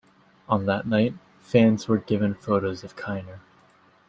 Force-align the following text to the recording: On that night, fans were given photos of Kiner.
On 0.49 0.65
that 0.65 0.87
night, 0.87 1.13
fans 1.41 1.87
were 1.87 1.99
given 1.99 2.33
photos 2.33 2.83
of 2.83 2.95
Kiner. 2.95 3.37